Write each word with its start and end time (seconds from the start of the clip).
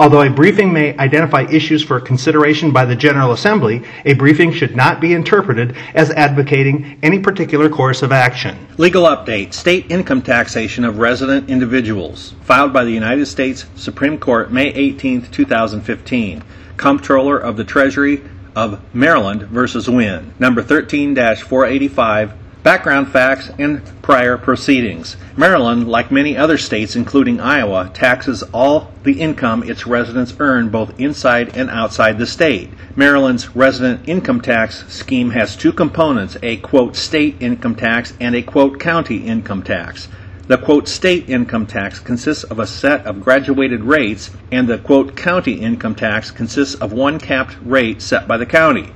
Although 0.00 0.22
a 0.22 0.30
briefing 0.30 0.72
may 0.72 0.96
identify 0.96 1.42
issues 1.42 1.82
for 1.82 2.00
consideration 2.00 2.70
by 2.70 2.86
the 2.86 2.96
General 2.96 3.32
Assembly, 3.32 3.82
a 4.06 4.14
briefing 4.14 4.50
should 4.50 4.74
not 4.74 4.98
be 4.98 5.12
interpreted 5.12 5.76
as 5.94 6.10
advocating 6.12 6.98
any 7.02 7.18
particular 7.18 7.68
course 7.68 8.00
of 8.00 8.10
action. 8.10 8.66
Legal 8.78 9.02
update 9.02 9.52
State 9.52 9.90
income 9.90 10.22
taxation 10.22 10.86
of 10.86 10.96
resident 10.96 11.50
individuals. 11.50 12.34
Filed 12.44 12.72
by 12.72 12.84
the 12.84 12.90
United 12.90 13.26
States 13.26 13.66
Supreme 13.76 14.16
Court 14.16 14.50
May 14.50 14.68
18, 14.68 15.26
2015. 15.30 16.44
Comptroller 16.78 17.36
of 17.36 17.58
the 17.58 17.64
Treasury 17.64 18.22
of 18.56 18.80
Maryland 18.94 19.42
versus 19.42 19.86
Wynne. 19.86 20.32
Number 20.38 20.62
13 20.62 21.14
485 21.14 22.39
Background 22.62 23.08
facts 23.10 23.50
and 23.58 23.80
prior 24.02 24.36
proceedings. 24.36 25.16
Maryland, 25.34 25.88
like 25.88 26.12
many 26.12 26.36
other 26.36 26.58
states, 26.58 26.94
including 26.94 27.40
Iowa, 27.40 27.90
taxes 27.94 28.42
all 28.52 28.92
the 29.02 29.18
income 29.18 29.62
its 29.62 29.86
residents 29.86 30.34
earn 30.38 30.68
both 30.68 31.00
inside 31.00 31.56
and 31.56 31.70
outside 31.70 32.18
the 32.18 32.26
state. 32.26 32.68
Maryland's 32.94 33.56
resident 33.56 34.06
income 34.06 34.42
tax 34.42 34.84
scheme 34.92 35.30
has 35.30 35.56
two 35.56 35.72
components 35.72 36.36
a 36.42 36.58
quote 36.58 36.96
state 36.96 37.36
income 37.40 37.76
tax 37.76 38.12
and 38.20 38.34
a 38.34 38.42
quote 38.42 38.78
county 38.78 39.26
income 39.26 39.62
tax. 39.62 40.08
The 40.46 40.58
quote 40.58 40.86
state 40.86 41.30
income 41.30 41.66
tax 41.66 41.98
consists 41.98 42.44
of 42.44 42.58
a 42.58 42.66
set 42.66 43.06
of 43.06 43.22
graduated 43.22 43.84
rates, 43.84 44.32
and 44.52 44.68
the 44.68 44.76
quote 44.76 45.16
county 45.16 45.54
income 45.54 45.94
tax 45.94 46.30
consists 46.30 46.74
of 46.74 46.92
one 46.92 47.18
capped 47.18 47.56
rate 47.64 48.02
set 48.02 48.28
by 48.28 48.36
the 48.36 48.44
county. 48.44 48.92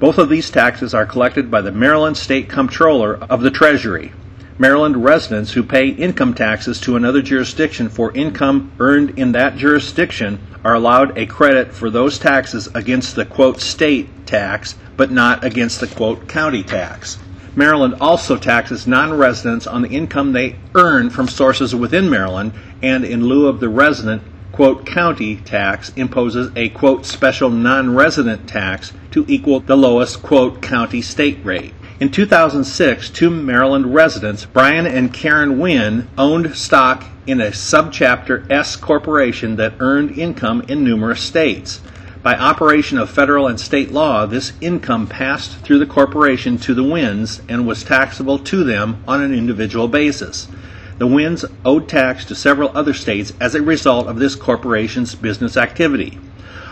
Both 0.00 0.16
of 0.16 0.30
these 0.30 0.48
taxes 0.48 0.94
are 0.94 1.04
collected 1.04 1.50
by 1.50 1.60
the 1.60 1.70
Maryland 1.70 2.16
State 2.16 2.48
Comptroller 2.48 3.18
of 3.28 3.42
the 3.42 3.50
Treasury. 3.50 4.12
Maryland 4.58 5.04
residents 5.04 5.52
who 5.52 5.62
pay 5.62 5.88
income 5.88 6.32
taxes 6.32 6.80
to 6.80 6.96
another 6.96 7.20
jurisdiction 7.20 7.90
for 7.90 8.10
income 8.12 8.72
earned 8.80 9.18
in 9.18 9.32
that 9.32 9.58
jurisdiction 9.58 10.40
are 10.64 10.74
allowed 10.74 11.18
a 11.18 11.26
credit 11.26 11.74
for 11.74 11.90
those 11.90 12.18
taxes 12.18 12.66
against 12.74 13.14
the 13.14 13.26
quote 13.26 13.60
state 13.60 14.08
tax, 14.24 14.74
but 14.96 15.10
not 15.10 15.44
against 15.44 15.80
the 15.80 15.86
quote 15.86 16.26
county 16.26 16.62
tax. 16.62 17.18
Maryland 17.54 17.94
also 18.00 18.38
taxes 18.38 18.86
non 18.86 19.12
residents 19.12 19.66
on 19.66 19.82
the 19.82 19.90
income 19.90 20.32
they 20.32 20.56
earn 20.74 21.10
from 21.10 21.28
sources 21.28 21.74
within 21.74 22.08
Maryland, 22.08 22.52
and 22.82 23.04
in 23.04 23.26
lieu 23.26 23.48
of 23.48 23.60
the 23.60 23.68
resident 23.68 24.22
quote 24.60 24.84
county 24.84 25.36
tax 25.36 25.90
imposes 25.96 26.52
a 26.54 26.68
quote 26.68 27.06
special 27.06 27.48
non-resident 27.48 28.46
tax 28.46 28.92
to 29.10 29.24
equal 29.26 29.60
the 29.60 29.74
lowest 29.74 30.22
quote 30.22 30.60
county 30.60 31.00
state 31.00 31.42
rate. 31.42 31.72
In 31.98 32.10
2006, 32.10 33.08
two 33.08 33.30
Maryland 33.30 33.94
residents, 33.94 34.44
Brian 34.44 34.86
and 34.86 35.14
Karen 35.14 35.58
Wynne, 35.58 36.10
owned 36.18 36.54
stock 36.54 37.06
in 37.26 37.40
a 37.40 37.46
subchapter 37.46 38.44
S 38.50 38.76
corporation 38.76 39.56
that 39.56 39.72
earned 39.80 40.18
income 40.18 40.60
in 40.68 40.84
numerous 40.84 41.22
states. 41.22 41.80
By 42.22 42.34
operation 42.34 42.98
of 42.98 43.08
federal 43.08 43.46
and 43.46 43.58
state 43.58 43.92
law, 43.92 44.26
this 44.26 44.52
income 44.60 45.06
passed 45.06 45.56
through 45.60 45.78
the 45.78 45.86
corporation 45.86 46.58
to 46.58 46.74
the 46.74 46.84
Wynnes 46.84 47.40
and 47.48 47.66
was 47.66 47.82
taxable 47.82 48.38
to 48.40 48.62
them 48.62 49.02
on 49.08 49.22
an 49.22 49.32
individual 49.32 49.88
basis. 49.88 50.48
The 51.00 51.06
Wynnes 51.06 51.50
owed 51.64 51.88
tax 51.88 52.26
to 52.26 52.34
several 52.34 52.76
other 52.76 52.92
states 52.92 53.32
as 53.40 53.54
a 53.54 53.62
result 53.62 54.06
of 54.06 54.18
this 54.18 54.34
corporation's 54.34 55.14
business 55.14 55.56
activity. 55.56 56.18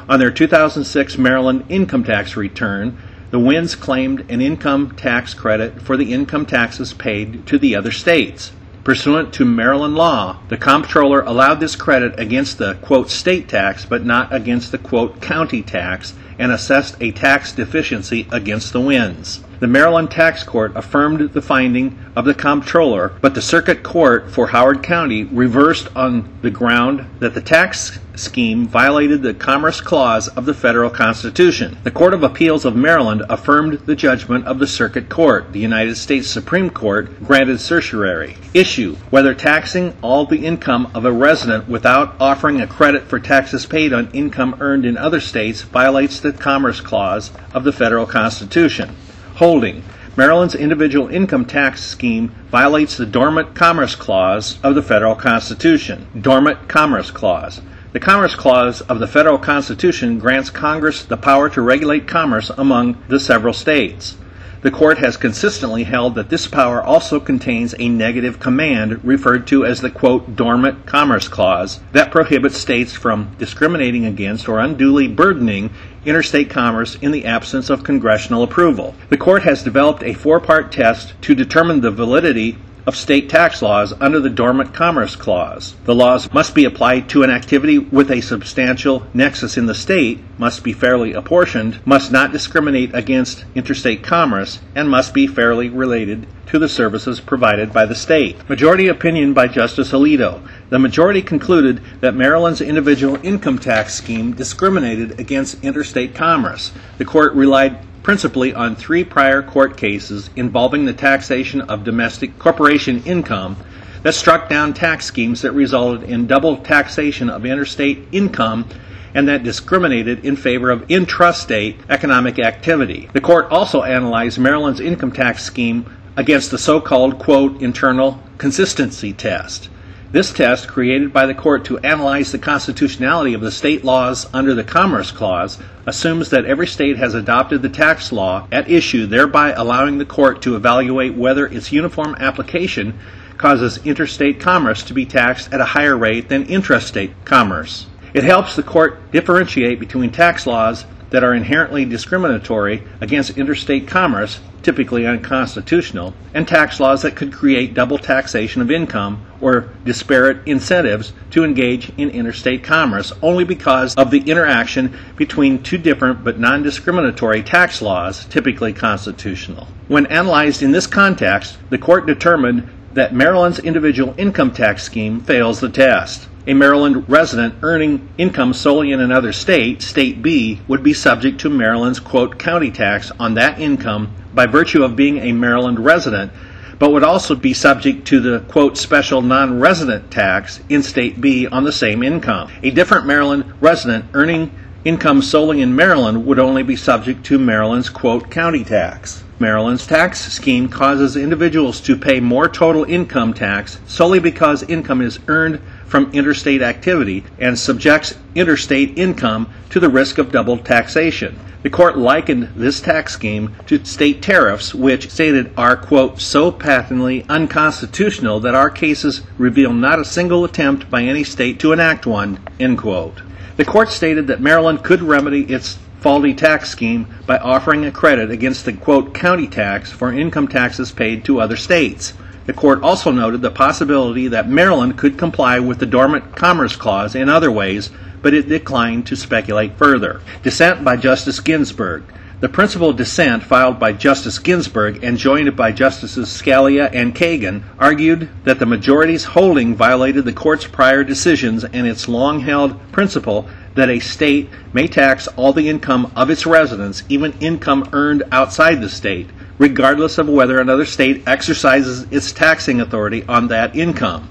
On 0.06 0.21
their 0.21 0.31
2006 0.31 1.16
Maryland 1.16 1.65
income 1.71 2.05
tax 2.05 2.37
return, 2.37 2.99
the 3.31 3.39
Wynnes 3.39 3.75
claimed 3.75 4.27
an 4.31 4.43
income 4.43 4.94
tax 4.94 5.33
credit 5.33 5.81
for 5.81 5.97
the 5.97 6.12
income 6.12 6.44
taxes 6.44 6.93
paid 6.93 7.47
to 7.47 7.59
the 7.59 7.75
other 7.75 7.91
states. 7.91 8.53
Pursuant 8.84 9.33
to 9.33 9.47
Maryland 9.47 9.94
law, 9.94 10.41
the 10.50 10.59
comptroller 10.59 11.22
allowed 11.22 11.59
this 11.59 11.75
credit 11.75 12.21
against 12.21 12.59
the 12.59 12.75
quote 12.83 13.09
state 13.09 13.49
tax 13.49 13.87
but 13.87 14.05
not 14.05 14.31
against 14.31 14.72
the 14.72 14.78
quote 14.78 15.22
county 15.22 15.62
tax 15.62 16.12
and 16.38 16.53
assessed 16.53 16.97
a 17.00 17.12
tax 17.12 17.53
deficiency 17.53 18.26
against 18.31 18.72
the 18.72 18.81
Wynnes. 18.81 19.41
The 19.60 19.66
Maryland 19.66 20.12
Tax 20.12 20.44
Court 20.44 20.71
affirmed 20.76 21.32
the 21.32 21.43
finding 21.43 21.99
of 22.15 22.25
the 22.25 22.34
comptroller, 22.34 23.12
but 23.21 23.34
the 23.34 23.43
Circuit 23.43 23.82
Court 23.82 24.31
for 24.31 24.47
Howard 24.47 24.84
County 24.84 25.25
reversed 25.25 25.88
on 25.97 26.38
the 26.43 26.50
ground 26.50 27.04
that 27.19 27.34
the 27.34 27.41
tax 27.41 27.98
scheme 28.15 28.66
violated 28.66 29.22
the 29.22 29.34
Commerce 29.34 29.81
Clause 29.81 30.28
of 30.28 30.44
the 30.44 30.54
federal 30.54 30.91
Constitution. 30.91 31.78
The 31.84 31.91
Court 31.91 32.15
of 32.15 32.22
Appeals 32.22 32.65
of 32.65 32.77
Maryland 32.77 33.22
affirmed 33.28 33.75
the 33.81 33.97
judgment 33.97 34.47
of 34.47 34.59
the 34.59 34.66
Circuit 34.66 35.09
Court. 35.09 35.53
The 35.53 35.60
United 35.60 35.97
States 35.97 36.28
Supreme 36.28 36.71
Court 36.71 37.25
granted 37.25 37.60
certiorari. 37.60 38.37
Issue 38.54 38.97
whether 39.10 39.34
taxing 39.34 39.97
all 40.03 40.27
the 40.27 40.44
income 40.44 40.91
of 40.94 41.04
a 41.04 41.12
resident 41.12 41.69
without 41.69 42.16
offering 42.21 42.60
a 42.60 42.66
credit 42.66 43.04
for 43.04 43.19
taxes 43.21 43.66
paid 43.66 43.93
on 43.93 44.10
income 44.12 44.56
earned 44.60 44.84
in 44.84 44.97
other 44.97 45.21
states 45.21 45.62
violates 45.62 46.21
the 46.21 46.28
Commerce 46.33 46.81
Clause 46.81 47.31
of 47.55 47.65
the 47.65 47.72
federal 47.72 48.06
Constitution. 48.06 48.94
Holding 49.37 49.84
Maryland's 50.16 50.56
individual 50.56 51.09
income 51.09 51.44
tax 51.44 51.84
scheme 51.84 52.34
violates 52.50 52.97
the 52.97 53.06
Dormant 53.06 53.55
Commerce 53.55 53.94
Clause 53.94 54.59
of 54.65 54.75
the 54.75 54.83
federal 54.83 55.15
Constitution. 55.15 56.09
Dormant 56.21 56.69
Commerce 56.69 57.12
Clause. 57.12 57.61
The 57.93 58.00
Commerce 58.00 58.34
Clause 58.34 58.81
of 58.83 58.99
the 58.99 59.06
federal 59.06 59.39
Constitution 59.39 60.19
grants 60.19 60.50
Congress 60.50 61.05
the 61.05 61.16
power 61.16 61.49
to 61.50 61.62
regulate 61.62 62.09
commerce 62.09 62.50
among 62.50 63.03
the 63.09 63.21
several 63.21 63.55
states. 63.55 64.16
The 64.61 64.73
court 64.73 64.99
has 64.99 65.17
consistently 65.17 65.85
held 65.85 66.17
that 66.17 66.31
this 66.31 66.49
power 66.49 66.83
also 66.83 67.21
contains 67.21 67.77
a 67.79 67.89
negative 67.89 68.41
command 68.41 69.05
referred 69.05 69.47
to 69.49 69.65
as 69.65 69.81
the 69.81 69.91
quote 69.91 70.35
dormant 70.35 70.85
commerce 70.85 71.29
clause 71.29 71.79
that 71.93 72.11
prohibits 72.11 72.59
states 72.59 72.93
from 72.93 73.31
discriminating 73.39 74.05
against 74.05 74.49
or 74.49 74.59
unduly 74.59 75.07
burdening 75.07 75.71
interstate 76.05 76.51
commerce 76.51 76.97
in 76.97 77.13
the 77.13 77.25
absence 77.25 77.71
of 77.71 77.85
congressional 77.85 78.43
approval. 78.43 78.97
The 79.11 79.17
court 79.17 79.45
has 79.45 79.63
developed 79.63 80.03
a 80.03 80.15
four-part 80.15 80.73
test 80.73 81.15
to 81.23 81.37
determine 81.37 81.81
the 81.81 81.93
validity 81.93 82.59
of 82.88 82.97
state 82.97 83.28
tax 83.28 83.60
laws 83.60 83.93
under 84.00 84.19
the 84.19 84.31
Dormant 84.31 84.72
Commerce 84.72 85.15
Clause. 85.15 85.75
The 85.84 85.94
laws 85.94 86.32
must 86.32 86.54
be 86.54 86.65
applied 86.65 87.06
to 87.10 87.22
an 87.22 87.28
activity 87.28 87.78
with 87.78 88.10
a 88.10 88.22
substantial 88.22 89.06
nexus 89.12 89.59
in 89.59 89.66
the 89.66 89.75
state, 89.75 90.21
must 90.38 90.65
be 90.65 90.72
fairly 90.72 91.12
apportioned, 91.12 91.81
must 91.84 92.10
not 92.10 92.32
discriminate 92.32 92.94
against 92.94 93.44
interstate 93.54 94.03
commerce, 94.03 94.60
and 94.75 94.88
must 94.88 95.12
be 95.12 95.27
fairly 95.27 95.69
related 95.69 96.27
to 96.47 96.59
the 96.59 96.66
services 96.66 97.21
provided 97.21 97.75
by 97.75 97.84
the 97.84 97.94
state. 97.94 98.48
Majority 98.48 98.88
opinion 98.88 99.34
by 99.34 99.48
Justice 99.48 99.93
Alito. 99.93 100.41
The 100.71 100.78
majority 100.78 101.21
concluded 101.21 101.82
that 102.00 102.15
Maryland's 102.15 102.62
individual 102.62 103.19
income 103.22 103.59
tax 103.59 103.93
scheme 103.97 104.32
discriminated 104.32 105.21
against 105.21 105.62
interstate 105.62 106.15
commerce. 106.15 106.72
The 106.97 107.04
court 107.04 107.34
relied 107.34 107.84
principally 108.09 108.55
on 108.55 108.75
three 108.75 109.05
prior 109.05 109.43
court 109.43 109.77
cases 109.77 110.31
involving 110.35 110.87
the 110.87 110.95
taxation 110.95 111.61
of 111.61 111.85
domestic 111.85 112.39
corporation 112.39 113.03
income 113.05 113.55
that 114.03 114.15
struck 114.15 114.49
down 114.49 114.73
tax 114.73 115.05
schemes 115.05 115.43
that 115.43 115.53
resulted 115.53 116.09
in 116.09 116.27
double 116.27 116.57
taxation 116.57 117.29
of 117.29 117.45
interstate 117.45 118.09
income 118.11 118.67
and 119.13 119.29
that 119.29 119.43
discriminated 119.43 120.25
in 120.25 120.35
favor 120.35 120.71
of 120.71 120.81
intrastate 120.89 121.77
economic 121.91 122.39
activity. 122.39 123.11
The 123.13 123.21
court 123.21 123.51
also 123.51 123.83
analyzed 123.83 124.39
Maryland's 124.39 124.81
income 124.81 125.13
tax 125.13 125.45
scheme 125.45 125.84
against 126.16 126.51
the 126.51 126.57
so 126.57 126.81
called, 126.81 127.19
quote, 127.19 127.61
internal 127.61 128.22
consistency 128.39 129.13
test. 129.13 129.69
This 130.10 130.33
test, 130.33 130.69
created 130.69 131.13
by 131.13 131.27
the 131.27 131.34
court 131.34 131.66
to 131.66 131.77
analyze 131.81 132.33
the 132.33 132.39
constitutionality 132.39 133.34
of 133.34 133.43
the 133.43 133.51
state 133.51 133.84
laws 133.84 134.27
under 134.33 134.55
the 134.55 134.65
Commerce 134.65 135.13
Clause, 135.13 135.59
assumes 135.84 136.31
that 136.31 136.47
every 136.47 136.66
state 136.66 136.97
has 136.97 137.13
adopted 137.13 137.60
the 137.60 137.69
tax 137.69 138.10
law 138.10 138.49
at 138.51 138.71
issue, 138.71 139.05
thereby 139.05 139.53
allowing 139.53 139.99
the 139.99 140.07
court 140.07 140.41
to 140.43 140.57
evaluate 140.57 141.15
whether 141.15 141.47
its 141.47 141.72
uniform 141.72 142.16
application 142.21 142.99
causes 143.37 143.84
interstate 143.84 144.41
commerce 144.41 144.83
to 144.84 144.95
be 144.95 145.05
taxed 145.05 145.53
at 145.53 145.60
a 145.60 145.66
higher 145.77 145.97
rate 145.97 146.31
than 146.31 146.47
intrastate 146.47 147.13
commerce. 147.27 147.87
It 148.15 148.25
helps 148.25 148.57
the 148.57 148.63
court 148.63 149.13
differentiate 149.13 149.78
between 149.78 150.11
tax 150.11 150.47
laws 150.47 150.87
that 151.11 151.22
are 151.22 151.34
inherently 151.34 151.84
discriminatory 151.84 152.83
against 153.03 153.37
interstate 153.37 153.87
commerce, 153.87 154.41
typically 154.63 155.07
unconstitutional, 155.07 156.15
and 156.34 156.47
tax 156.47 156.81
laws 156.81 157.03
that 157.03 157.16
could 157.16 157.33
create 157.33 157.75
double 157.75 157.99
taxation 157.99 158.60
of 158.63 158.71
income 158.71 159.25
or 159.41 159.69
disparate 159.84 160.47
incentives 160.47 161.13
to 161.31 161.45
engage 161.45 161.91
in 161.97 162.10
interstate 162.10 162.63
commerce 162.63 163.13
only 163.22 163.45
because 163.45 163.95
of 163.95 164.10
the 164.10 164.21
interaction 164.21 164.97
between 165.16 165.63
two 165.63 165.78
different 165.78 166.25
but 166.25 166.39
non 166.39 166.63
discriminatory 166.63 167.43
tax 167.43 167.81
laws, 167.81 168.25
typically 168.27 168.72
constitutional. 168.72 169.69
When 169.87 170.07
analyzed 170.07 170.63
in 170.63 170.72
this 170.72 170.87
context, 170.87 171.59
the 171.71 171.78
court 171.78 172.07
determined 172.07 172.69
that 172.95 173.15
Maryland's 173.15 173.59
individual 173.59 174.15
income 174.19 174.53
tax 174.53 174.83
scheme 174.83 175.21
fails 175.21 175.61
the 175.61 175.69
test. 175.69 176.28
A 176.48 176.54
Maryland 176.54 177.04
resident 177.10 177.56
earning 177.60 178.09
income 178.16 178.54
solely 178.54 178.91
in 178.92 179.00
another 179.00 179.34
state, 179.34 179.83
State 179.83 180.22
B, 180.22 180.62
would 180.66 180.83
be 180.83 180.95
subject 180.95 181.39
to 181.42 181.50
Maryland's 181.50 182.00
quote 182.00 182.39
county 182.39 182.71
tax 182.71 183.12
on 183.21 183.34
that 183.34 183.60
income 183.60 184.10
by 184.33 184.47
virtue 184.47 184.83
of 184.83 184.97
being 184.97 185.18
a 185.18 185.33
Maryland 185.33 185.78
resident, 185.78 186.33
but 186.78 186.91
would 186.91 187.04
also 187.04 187.34
be 187.34 187.53
subject 187.53 188.06
to 188.06 188.21
the 188.21 188.41
quote 188.48 188.78
special 188.78 189.21
non 189.21 189.60
resident 189.60 190.10
tax 190.10 190.60
in 190.71 190.83
State 190.83 191.21
B 191.21 191.47
on 191.47 191.65
the 191.65 191.72
same 191.72 192.03
income. 192.03 192.51
A 192.62 192.71
different 192.71 193.04
Maryland 193.04 193.53
resident 193.60 194.06
earning 194.15 194.51
income 194.86 195.21
solely 195.21 195.60
in 195.60 195.77
Maryland 195.77 196.24
would 196.24 196.39
only 196.39 196.62
be 196.62 196.77
subject 196.77 197.27
to 197.27 197.39
Maryland's 197.39 197.91
quote 197.91 198.30
county 198.30 198.65
tax. 198.65 199.22
Maryland's 199.39 199.86
tax 199.86 200.33
scheme 200.33 200.66
causes 200.68 201.15
individuals 201.15 201.80
to 201.83 201.94
pay 201.94 202.21
more 202.21 202.48
total 202.48 202.84
income 202.84 203.34
tax 203.34 203.78
solely 203.86 204.18
because 204.18 204.62
income 204.62 205.03
is 205.03 205.21
earned 205.28 205.60
from 205.89 206.13
interstate 206.13 206.63
activity 206.63 207.25
and 207.41 207.59
subjects 207.59 208.15
interstate 208.35 208.97
income 208.97 209.51
to 209.71 209.81
the 209.81 209.89
risk 209.89 210.19
of 210.19 210.31
double 210.31 210.59
taxation. 210.59 211.39
The 211.63 211.71
court 211.71 211.99
likened 211.99 212.51
this 212.55 212.81
tax 212.81 213.13
scheme 213.13 213.57
to 213.67 213.85
state 213.85 214.23
tariffs, 214.23 214.73
which 214.73 215.11
stated 215.11 215.51
are, 215.57 215.77
quote, 215.77 216.21
so 216.21 216.53
patently 216.53 217.27
unconstitutional 217.29 218.39
that 218.41 218.55
our 218.55 218.71
cases 218.71 219.23
reveal 219.39 219.73
not 219.73 219.99
a 219.99 220.05
single 220.05 220.45
attempt 220.45 220.89
by 220.89 221.03
any 221.03 221.25
state 221.25 221.59
to 221.61 221.73
enact 221.73 222.07
one, 222.07 222.39
end 222.61 222.79
quote. 222.79 223.23
The 223.57 223.65
court 223.65 223.91
stated 223.91 224.29
that 224.29 224.41
Maryland 224.41 224.85
could 224.85 225.03
remedy 225.03 225.43
its 225.53 225.79
faulty 226.01 226.33
tax 226.33 226.71
scheme 226.71 227.09
by 227.27 227.39
offering 227.39 227.85
a 227.85 227.91
credit 227.91 228.31
against 228.31 228.65
the 228.65 228.73
quote 228.73 229.13
county 229.13 229.49
tax 229.49 229.91
for 229.91 230.13
income 230.13 230.47
taxes 230.47 230.93
paid 230.93 231.25
to 231.25 231.41
other 231.41 231.57
states. 231.57 232.13
The 232.48 232.54
court 232.54 232.83
also 232.83 233.10
noted 233.10 233.42
the 233.42 233.50
possibility 233.50 234.27
that 234.28 234.48
Maryland 234.48 234.97
could 234.97 235.18
comply 235.18 235.59
with 235.59 235.80
the 235.80 235.84
Dormant 235.84 236.34
Commerce 236.34 236.77
Clause 236.77 237.15
in 237.15 237.28
other 237.28 237.53
ways, 237.53 237.91
but 238.22 238.33
it 238.33 238.48
declined 238.48 239.06
to 239.09 239.16
speculate 239.16 239.77
further. 239.77 240.22
Dissent 240.42 240.83
by 240.83 240.97
Justice 240.97 241.41
Ginsburg. 241.41 242.04
The 242.41 242.49
principal 242.49 242.93
dissent, 242.93 243.43
filed 243.43 243.81
by 243.81 243.93
Justice 243.93 244.39
Ginsburg 244.39 245.03
and 245.03 245.19
joined 245.19 245.57
by 245.57 245.73
Justices 245.73 246.29
Scalia 246.29 246.89
and 246.95 247.13
Kagan, 247.13 247.65
argued 247.81 248.29
that 248.45 248.61
the 248.61 248.67
majority's 248.67 249.25
holding 249.25 249.75
violated 249.75 250.25
the 250.25 250.33
court's 250.33 250.65
prior 250.65 251.03
decisions 251.03 251.65
and 251.65 251.85
its 251.85 252.07
long 252.07 252.39
held 252.39 252.79
principle 252.93 253.49
that 253.75 253.89
a 253.89 253.99
state 253.99 254.49
may 254.73 254.87
tax 254.87 255.27
all 255.35 255.53
the 255.53 255.69
income 255.69 256.12
of 256.14 256.31
its 256.31 256.47
residents, 256.47 257.02
even 257.09 257.33
income 257.40 257.88
earned 257.93 258.23
outside 258.31 258.81
the 258.81 258.88
state, 258.88 259.29
regardless 259.59 260.17
of 260.17 260.29
whether 260.29 260.61
another 260.61 260.85
state 260.85 261.26
exercises 261.26 262.07
its 262.12 262.31
taxing 262.31 262.81
authority 262.81 263.25
on 263.25 263.49
that 263.49 263.75
income. 263.75 264.29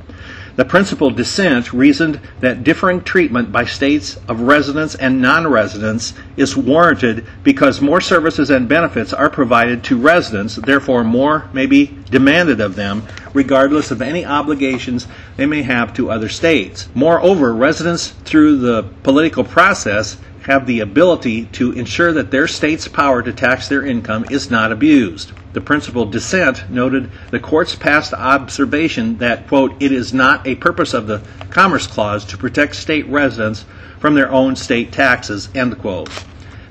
The 0.58 0.66
principal 0.66 1.12
dissent 1.12 1.72
reasoned 1.72 2.20
that 2.40 2.64
differing 2.64 3.02
treatment 3.02 3.52
by 3.52 3.66
states 3.66 4.18
of 4.28 4.42
residents 4.42 4.96
and 4.96 5.22
non 5.22 5.46
residents 5.46 6.16
is 6.36 6.58
warranted 6.58 7.28
because 7.44 7.80
more 7.80 8.02
services 8.02 8.50
and 8.50 8.68
benefits 8.68 9.14
are 9.14 9.30
provided 9.30 9.84
to 9.84 9.98
residents, 10.00 10.56
therefore, 10.56 11.04
more 11.04 11.48
may 11.54 11.68
be 11.68 11.96
demanded 12.10 12.60
of 12.60 12.74
them, 12.74 13.04
regardless 13.34 13.92
of 13.92 14.02
any 14.02 14.26
obligations 14.26 15.08
they 15.36 15.46
may 15.46 15.62
have 15.62 15.94
to 15.94 16.10
other 16.10 16.28
states. 16.28 16.90
Moreover, 16.96 17.54
residents, 17.54 18.10
through 18.26 18.58
the 18.58 18.82
political 19.04 19.44
process, 19.44 20.18
have 20.48 20.66
the 20.66 20.80
ability 20.80 21.44
to 21.46 21.74
ensure 21.74 22.14
that 22.14 22.32
their 22.32 22.48
state's 22.48 22.88
power 22.88 23.22
to 23.22 23.34
tax 23.34 23.68
their 23.68 23.86
income 23.86 24.26
is 24.32 24.50
not 24.50 24.72
abused. 24.72 25.34
The 25.52 25.60
principal 25.60 26.06
dissent 26.06 26.70
noted 26.70 27.12
the 27.32 27.40
court's 27.40 27.76
past 27.76 28.14
observation 28.14 29.18
that, 29.18 29.48
quote, 29.50 29.76
it 29.82 29.92
is 29.92 30.14
not 30.14 30.48
a 30.48 30.56
purpose 30.56 30.94
of 30.94 31.06
the 31.06 31.22
Commerce 31.50 31.86
Clause 31.86 32.24
to 32.26 32.38
protect 32.38 32.78
state 32.78 33.06
residents 33.08 33.66
from 34.00 34.16
their 34.16 34.32
own 34.32 34.56
state 34.56 34.94
taxes, 34.94 35.50
end 35.54 35.78
quote. 35.80 36.10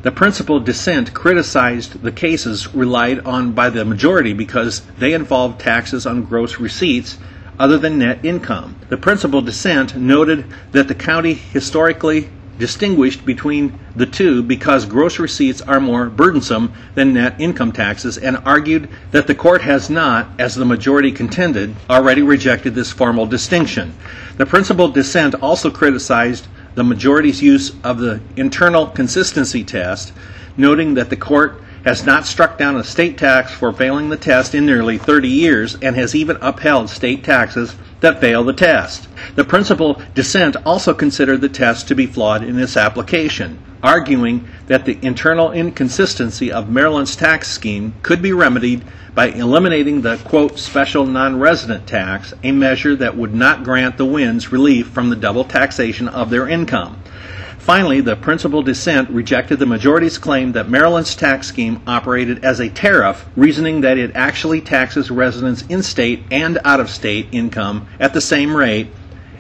The 0.01 0.11
principal 0.11 0.59
dissent 0.59 1.13
criticized 1.13 2.01
the 2.01 2.13
cases 2.13 2.75
relied 2.75 3.27
on 3.27 3.53
by 3.53 3.69
the 3.69 3.85
majority 3.85 4.33
because 4.33 4.81
they 4.99 5.13
involved 5.13 5.61
taxes 5.61 6.07
on 6.07 6.23
gross 6.23 6.59
receipts 6.59 7.19
other 7.59 7.77
than 7.77 7.99
net 7.99 8.25
income. 8.25 8.77
The 8.89 8.97
principal 8.97 9.43
dissent 9.43 9.97
noted 9.97 10.47
that 10.73 10.89
the 10.89 10.95
county 10.95 11.35
historically 11.35 12.31
distinguished 12.59 13.25
between 13.25 13.79
the 13.95 14.07
two 14.07 14.43
because 14.43 14.87
gross 14.87 15.19
receipts 15.19 15.61
are 15.63 15.81
more 15.81 16.09
burdensome 16.09 16.73
than 16.95 17.15
net 17.15 17.41
income 17.41 17.73
taxes 17.73 18.17
and 18.19 18.37
argued 18.45 18.89
that 19.11 19.27
the 19.27 19.35
court 19.35 19.63
has 19.63 19.91
not, 19.91 20.29
as 20.39 20.55
the 20.55 20.65
majority 20.65 21.13
contended, 21.13 21.75
already 21.91 22.23
rejected 22.23 22.75
this 22.75 22.93
formal 22.93 23.27
distinction. 23.27 23.95
The 24.37 24.47
principal 24.47 24.89
dissent 24.89 25.35
also 25.37 25.71
criticized 25.71 26.47
the 26.75 26.85
majority's 26.85 27.43
use 27.43 27.75
of 27.83 27.99
the 27.99 28.21
internal 28.37 28.87
consistency 28.87 29.65
test, 29.65 30.13
noting 30.57 30.95
that 30.95 31.11
the 31.11 31.17
court 31.17 31.63
has 31.85 32.05
not 32.05 32.27
struck 32.27 32.59
down 32.59 32.77
a 32.77 32.85
state 32.85 33.17
tax 33.17 33.53
for 33.53 33.73
failing 33.73 34.09
the 34.09 34.17
test 34.17 34.55
in 34.55 34.67
nearly 34.67 34.99
30 34.99 35.29
years 35.29 35.77
and 35.77 35.95
has 35.95 36.15
even 36.15 36.37
upheld 36.43 36.91
state 36.91 37.23
taxes 37.23 37.77
that 38.01 38.21
fail 38.21 38.45
the 38.45 38.53
test. 38.53 39.09
The 39.35 39.45
principal 39.45 40.01
dissent 40.15 40.57
also 40.65 40.95
considered 40.95 41.41
the 41.41 41.49
test 41.49 41.89
to 41.89 41.95
be 41.95 42.07
flawed 42.07 42.43
in 42.43 42.59
its 42.59 42.77
application, 42.77 43.59
arguing 43.83 44.49
that 44.67 44.85
the 44.85 44.99
internal 45.03 45.53
inconsistency 45.53 46.51
of 46.53 46.69
Maryland's 46.71 47.17
tax 47.17 47.49
scheme 47.49 47.95
could 48.03 48.21
be 48.21 48.33
remedied 48.33 48.85
by 49.15 49.29
eliminating 49.29 50.03
the 50.03 50.19
quote 50.19 50.59
special 50.59 51.07
non-resident 51.07 51.87
tax, 51.87 52.35
a 52.43 52.53
measure 52.53 52.95
that 52.97 53.17
would 53.17 53.35
not 53.35 53.65
grant 53.65 53.97
the 53.97 54.05
Wynnes 54.05 54.53
relief 54.53 54.89
from 54.89 55.09
the 55.09 55.17
double 55.17 55.45
taxation 55.45 56.09
of 56.09 56.29
their 56.29 56.49
income. 56.49 57.01
Finally, 57.67 58.01
the 58.01 58.15
principal 58.15 58.63
dissent 58.63 59.11
rejected 59.11 59.59
the 59.59 59.67
majority's 59.67 60.19
claim 60.19 60.53
that 60.53 60.69
Maryland's 60.69 61.17
tax 61.17 61.49
scheme 61.49 61.83
operated 61.85 62.45
as 62.45 62.61
a 62.61 62.69
tariff, 62.69 63.29
reasoning 63.35 63.81
that 63.81 63.99
it 63.99 64.15
actually 64.15 64.61
taxes 64.61 65.11
residents 65.11 65.63
in 65.63 65.83
state 65.83 66.23
and 66.31 66.61
out 66.65 66.79
of 66.79 66.89
state 66.89 67.27
income 67.33 67.89
at 67.99 68.15
the 68.15 68.21
same 68.21 68.57
rate 68.57 68.87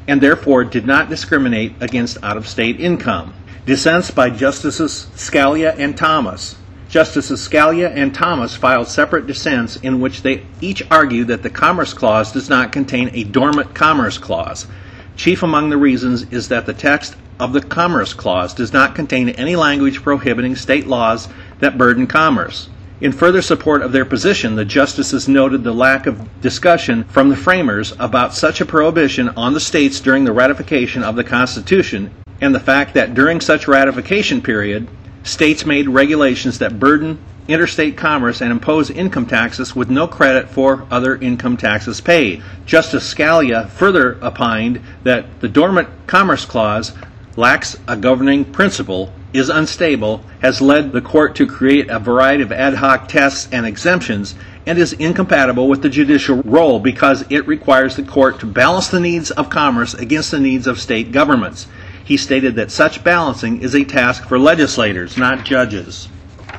and 0.08 0.20
therefore 0.20 0.64
did 0.64 0.84
not 0.84 1.08
discriminate 1.08 1.72
against 1.80 2.18
out 2.24 2.36
of 2.36 2.48
state 2.48 2.80
income. 2.80 3.32
Dissents 3.64 4.10
by 4.10 4.28
Justices 4.28 5.06
Scalia 5.14 5.78
and 5.78 5.96
Thomas. 5.96 6.56
Justices 6.88 7.46
Scalia 7.46 7.92
and 7.94 8.12
Thomas 8.12 8.56
filed 8.56 8.88
separate 8.88 9.28
dissents 9.28 9.76
in 9.76 10.00
which 10.00 10.22
they 10.22 10.44
each 10.60 10.82
argued 10.90 11.28
that 11.28 11.44
the 11.44 11.50
Commerce 11.50 11.94
Clause 11.94 12.32
does 12.32 12.50
not 12.50 12.72
contain 12.72 13.08
a 13.12 13.22
dormant 13.22 13.72
Commerce 13.72 14.18
Clause. 14.18 14.66
Chief 15.14 15.44
among 15.44 15.70
the 15.70 15.76
reasons 15.76 16.24
is 16.32 16.48
that 16.48 16.66
the 16.66 16.74
text 16.74 17.14
of 17.38 17.52
the 17.52 17.60
Commerce 17.60 18.14
Clause 18.14 18.54
does 18.54 18.72
not 18.72 18.94
contain 18.94 19.28
any 19.30 19.56
language 19.56 20.02
prohibiting 20.02 20.56
state 20.56 20.86
laws 20.86 21.28
that 21.60 21.78
burden 21.78 22.06
commerce. 22.06 22.68
In 22.98 23.12
further 23.12 23.42
support 23.42 23.82
of 23.82 23.92
their 23.92 24.06
position, 24.06 24.54
the 24.54 24.64
justices 24.64 25.28
noted 25.28 25.62
the 25.62 25.74
lack 25.74 26.06
of 26.06 26.40
discussion 26.40 27.04
from 27.04 27.28
the 27.28 27.36
framers 27.36 27.92
about 27.98 28.32
such 28.32 28.62
a 28.62 28.66
prohibition 28.66 29.28
on 29.30 29.52
the 29.52 29.60
states 29.60 30.00
during 30.00 30.24
the 30.24 30.32
ratification 30.32 31.02
of 31.02 31.14
the 31.14 31.24
Constitution, 31.24 32.10
and 32.40 32.54
the 32.54 32.60
fact 32.60 32.94
that 32.94 33.12
during 33.12 33.40
such 33.40 33.68
ratification 33.68 34.40
period, 34.40 34.88
states 35.24 35.66
made 35.66 35.88
regulations 35.88 36.58
that 36.58 36.78
burden 36.78 37.18
interstate 37.48 37.96
commerce 37.96 38.40
and 38.40 38.50
impose 38.50 38.90
income 38.90 39.26
taxes 39.26 39.76
with 39.76 39.90
no 39.90 40.08
credit 40.08 40.48
for 40.48 40.86
other 40.90 41.16
income 41.16 41.56
taxes 41.56 42.00
paid. 42.00 42.42
Justice 42.64 43.12
Scalia 43.12 43.68
further 43.68 44.18
opined 44.22 44.80
that 45.04 45.40
the 45.40 45.48
dormant 45.48 45.88
Commerce 46.06 46.44
Clause 46.44 46.92
lacks 47.36 47.78
a 47.86 47.96
governing 47.96 48.44
principle, 48.44 49.12
is 49.32 49.48
unstable, 49.50 50.22
has 50.40 50.60
led 50.60 50.92
the 50.92 51.00
court 51.00 51.36
to 51.36 51.46
create 51.46 51.88
a 51.90 51.98
variety 51.98 52.42
of 52.42 52.50
ad 52.50 52.74
hoc 52.74 53.08
tests 53.08 53.48
and 53.52 53.66
exemptions, 53.66 54.34
and 54.66 54.78
is 54.78 54.94
incompatible 54.94 55.68
with 55.68 55.82
the 55.82 55.88
judicial 55.88 56.42
role 56.42 56.80
because 56.80 57.24
it 57.30 57.46
requires 57.46 57.94
the 57.96 58.02
court 58.02 58.40
to 58.40 58.46
balance 58.46 58.88
the 58.88 59.00
needs 59.00 59.30
of 59.30 59.50
commerce 59.50 59.94
against 59.94 60.30
the 60.30 60.40
needs 60.40 60.66
of 60.66 60.80
state 60.80 61.12
governments. 61.12 61.68
He 62.04 62.16
stated 62.16 62.54
that 62.56 62.70
such 62.70 63.04
balancing 63.04 63.60
is 63.62 63.74
a 63.74 63.84
task 63.84 64.26
for 64.26 64.38
legislators, 64.38 65.16
not 65.16 65.44
judges. 65.44 66.08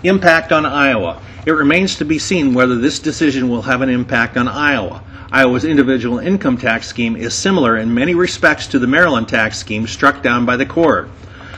Impact 0.03 0.51
on 0.51 0.65
Iowa. 0.65 1.22
It 1.46 1.51
remains 1.51 1.96
to 1.96 2.05
be 2.05 2.19
seen 2.19 2.53
whether 2.53 2.75
this 2.75 3.00
decision 3.00 3.50
will 3.50 3.62
have 3.63 3.81
an 3.81 3.89
impact 3.89 4.38
on 4.38 4.48
Iowa. 4.48 5.01
Iowa's 5.29 5.65
individual 5.65 6.19
income 6.19 6.57
tax 6.57 6.88
scheme 6.88 7.17
is 7.17 7.34
similar 7.34 7.75
in 7.77 7.93
many 7.93 8.15
respects 8.15 8.67
to 8.67 8.79
the 8.79 8.88
Maryland 8.88 9.27
tax 9.27 9.57
scheme 9.57 9.86
struck 9.86 10.24
down 10.24 10.46
by 10.46 10.55
the 10.55 10.65
court. 10.65 11.10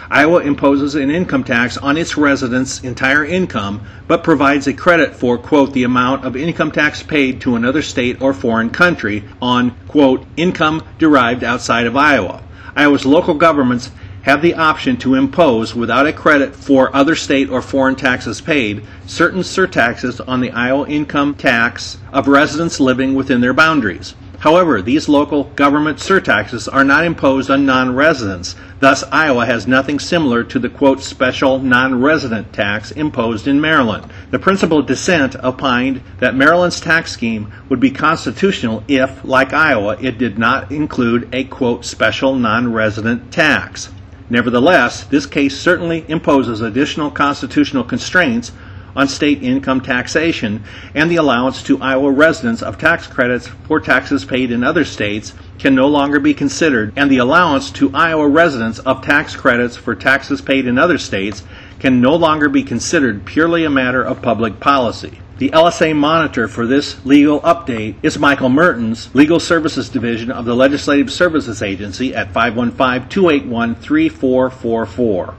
Iowa 0.09 0.39
imposes 0.39 0.95
an 0.95 1.11
income 1.11 1.43
tax 1.43 1.77
on 1.77 1.95
its 1.95 2.17
residents' 2.17 2.81
entire 2.81 3.23
income, 3.23 3.85
but 4.07 4.23
provides 4.23 4.65
a 4.65 4.73
credit 4.73 5.15
for, 5.15 5.37
quote, 5.37 5.71
the 5.73 5.83
amount 5.83 6.25
of 6.25 6.35
income 6.35 6.71
tax 6.71 7.03
paid 7.03 7.41
to 7.41 7.55
another 7.55 7.83
state 7.83 8.19
or 8.23 8.33
foreign 8.33 8.71
country 8.71 9.23
on, 9.39 9.69
quote, 9.87 10.25
income 10.35 10.81
derived 10.97 11.43
outside 11.43 11.85
of 11.85 11.95
Iowa. 11.95 12.41
Iowa's 12.75 13.05
local 13.05 13.35
governments 13.35 13.91
have 14.23 14.41
the 14.41 14.53
option 14.53 14.97
to 14.97 15.15
impose, 15.15 15.73
without 15.73 16.05
a 16.05 16.13
credit 16.13 16.55
for 16.55 16.95
other 16.95 17.15
state 17.15 17.49
or 17.49 17.61
foreign 17.61 17.95
taxes 17.95 18.41
paid, 18.41 18.83
certain 19.05 19.43
surtaxes 19.43 20.19
on 20.19 20.41
the 20.41 20.51
Iowa 20.51 20.87
income 20.87 21.35
tax 21.35 21.97
of 22.11 22.27
residents 22.27 22.79
living 22.79 23.15
within 23.15 23.41
their 23.41 23.53
boundaries. 23.53 24.15
However, 24.39 24.81
these 24.81 25.09
local 25.09 25.45
government 25.55 25.99
surtaxes 25.99 26.69
are 26.69 26.85
not 26.85 27.03
imposed 27.03 27.49
on 27.49 27.65
non 27.65 27.93
residents. 27.93 28.55
Thus, 28.79 29.03
Iowa 29.11 29.45
has 29.45 29.67
nothing 29.67 29.99
similar 29.99 30.45
to 30.45 30.59
the 30.59 30.69
quote 30.69 31.01
special 31.01 31.59
non 31.59 31.99
resident 31.99 32.53
tax 32.53 32.91
imposed 32.91 33.47
in 33.47 33.59
Maryland. 33.59 34.05
The 34.31 34.39
principal 34.39 34.81
dissent 34.81 35.35
opined 35.43 36.01
that 36.19 36.35
Maryland's 36.35 36.79
tax 36.79 37.11
scheme 37.11 37.51
would 37.67 37.81
be 37.81 37.91
constitutional 37.91 38.81
if, 38.87 39.25
like 39.25 39.51
Iowa, 39.51 39.97
it 39.99 40.17
did 40.17 40.39
not 40.39 40.71
include 40.71 41.27
a 41.33 41.43
quote 41.43 41.83
special 41.83 42.33
non 42.35 42.71
resident 42.71 43.33
tax. 43.33 43.89
Nevertheless, 44.29 45.05
this 45.05 45.25
case 45.25 45.59
certainly 45.59 46.05
imposes 46.07 46.61
additional 46.61 47.09
constitutional 47.09 47.83
constraints 47.83 48.51
on 48.95 49.07
state 49.07 49.41
income 49.41 49.81
taxation, 49.81 50.63
and 50.93 51.09
the 51.09 51.15
allowance 51.15 51.63
to 51.63 51.81
Iowa 51.81 52.11
residents 52.11 52.61
of 52.61 52.77
tax 52.77 53.07
credits 53.07 53.47
for 53.47 53.79
taxes 53.79 54.25
paid 54.25 54.51
in 54.51 54.63
other 54.63 54.83
states 54.83 55.33
can 55.57 55.75
no 55.75 55.87
longer 55.87 56.19
be 56.19 56.33
considered, 56.33 56.93
and 56.95 57.09
the 57.09 57.17
allowance 57.17 57.71
to 57.71 57.91
Iowa 57.93 58.27
residents 58.27 58.79
of 58.79 59.01
tax 59.01 59.35
credits 59.35 59.75
for 59.75 59.95
taxes 59.95 60.41
paid 60.41 60.67
in 60.67 60.77
other 60.77 60.97
states 60.97 61.43
can 61.79 62.01
no 62.01 62.15
longer 62.15 62.49
be 62.49 62.63
considered 62.63 63.25
purely 63.25 63.63
a 63.63 63.69
matter 63.69 64.03
of 64.03 64.21
public 64.21 64.59
policy. 64.59 65.19
The 65.39 65.51
LSA 65.51 65.95
monitor 65.95 66.49
for 66.49 66.67
this 66.67 67.05
legal 67.05 67.39
update 67.39 67.95
is 68.03 68.19
Michael 68.19 68.49
Mertens, 68.49 69.09
Legal 69.15 69.39
Services 69.39 69.87
Division 69.87 70.31
of 70.31 70.43
the 70.43 70.53
Legislative 70.53 71.09
Services 71.09 71.63
Agency 71.63 72.13
at 72.13 72.33
515 72.33 73.07
281 73.07 73.75
3444. 73.75 75.35